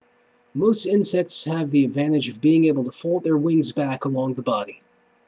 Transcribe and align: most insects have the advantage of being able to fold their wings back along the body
most 0.55 0.87
insects 0.87 1.43
have 1.43 1.69
the 1.69 1.85
advantage 1.85 2.27
of 2.27 2.41
being 2.41 2.65
able 2.65 2.83
to 2.83 2.91
fold 2.91 3.23
their 3.23 3.37
wings 3.37 3.71
back 3.71 4.03
along 4.05 4.33
the 4.33 4.41
body 4.41 4.79